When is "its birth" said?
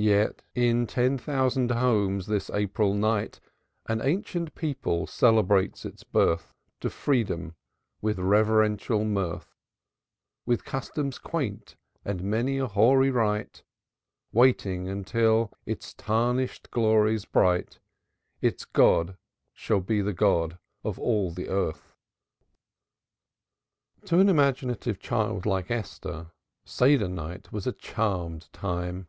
5.84-6.54